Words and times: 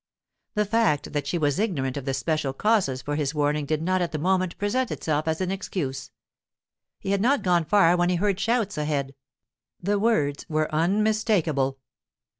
The 0.55 0.65
fact 0.65 1.13
that 1.13 1.27
she 1.27 1.37
was 1.37 1.59
ignorant 1.59 1.95
of 1.95 2.05
the 2.05 2.15
special 2.15 2.53
causes 2.53 3.03
for 3.03 3.15
his 3.15 3.35
warning 3.35 3.67
did 3.67 3.83
not 3.83 4.01
at 4.01 4.11
the 4.11 4.17
moment 4.17 4.57
present 4.57 4.89
itself 4.89 5.27
as 5.27 5.41
an 5.41 5.51
excuse. 5.51 6.09
He 6.97 7.11
had 7.11 7.21
not 7.21 7.43
gone 7.43 7.65
far 7.65 7.95
when 7.95 8.09
he 8.09 8.15
heard 8.15 8.39
shouts 8.39 8.79
ahead. 8.79 9.13
The 9.79 9.99
words 9.99 10.47
were 10.49 10.73
unmistakable. 10.73 11.77